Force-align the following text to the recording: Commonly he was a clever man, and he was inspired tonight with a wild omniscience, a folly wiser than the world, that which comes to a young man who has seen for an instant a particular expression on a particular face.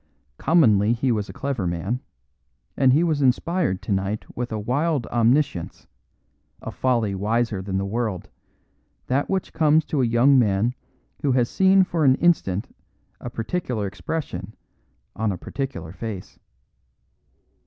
Commonly 0.39 0.93
he 0.93 1.11
was 1.11 1.29
a 1.29 1.33
clever 1.33 1.67
man, 1.67 1.99
and 2.75 2.91
he 2.91 3.03
was 3.03 3.21
inspired 3.21 3.83
tonight 3.83 4.25
with 4.35 4.51
a 4.51 4.57
wild 4.57 5.05
omniscience, 5.11 5.85
a 6.59 6.71
folly 6.71 7.13
wiser 7.13 7.61
than 7.61 7.77
the 7.77 7.85
world, 7.85 8.27
that 9.05 9.29
which 9.29 9.53
comes 9.53 9.85
to 9.85 10.01
a 10.01 10.07
young 10.07 10.39
man 10.39 10.73
who 11.21 11.33
has 11.33 11.49
seen 11.51 11.83
for 11.83 12.03
an 12.03 12.15
instant 12.15 12.75
a 13.19 13.29
particular 13.29 13.85
expression 13.85 14.55
on 15.15 15.31
a 15.31 15.37
particular 15.37 15.91
face. 15.93 16.39